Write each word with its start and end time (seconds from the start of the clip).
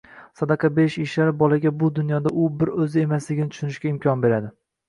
sadaqa 0.39 0.71
berish 0.77 0.95
ishlari 1.03 1.35
bolaga 1.43 1.73
bu 1.83 1.89
dunyoda 1.99 2.33
u 2.45 2.49
bir 2.63 2.73
o‘zi 2.87 3.05
emasligini 3.07 3.55
tushunishga 3.55 3.93
imkon 3.95 4.27
beradi. 4.29 4.55